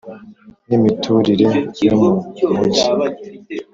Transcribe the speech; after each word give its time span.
N 0.67 0.69
imiturire 0.77 1.49
yo 1.85 1.93
mu 2.01 2.09
mujyi 2.53 2.85